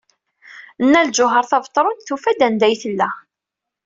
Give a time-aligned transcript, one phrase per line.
[0.83, 3.09] Nna Lǧuheṛ Tabetṛunt tufa-d anda ay tella.